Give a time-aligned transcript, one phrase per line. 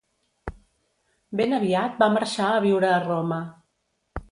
[1.41, 3.41] Ben aviat va marxar a viure a Roma.